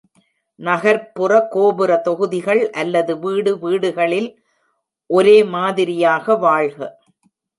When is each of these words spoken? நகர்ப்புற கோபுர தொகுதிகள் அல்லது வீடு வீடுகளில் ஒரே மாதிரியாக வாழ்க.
நகர்ப்புற 0.59 1.33
கோபுர 1.47 1.97
தொகுதிகள் 1.97 2.61
அல்லது 2.71 3.13
வீடு 3.19 3.51
வீடுகளில் 3.59 4.29
ஒரே 5.09 5.37
மாதிரியாக 5.53 6.35
வாழ்க. 6.37 6.77